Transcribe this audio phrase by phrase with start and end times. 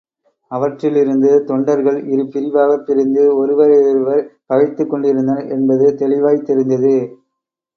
[0.51, 6.95] அவற்றிலிருந்து தொண்டர்கள் இரு பிரிவாகப் பிரிந்து ஒருவரையொருவர் பகைத்துக் கொண்டிருந்தனர் என்பது தெளிவாய்த் தெரிந்தது.